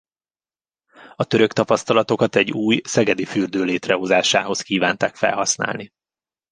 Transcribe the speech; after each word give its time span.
A 1.15 1.23
török 1.25 1.51
tapasztalatokat 1.53 2.35
egy 2.35 2.51
új 2.51 2.81
szegedi 2.83 3.25
fürdő 3.25 3.63
létrehozásához 3.63 4.61
kívánták 4.61 5.15
felhasználni. 5.15 5.89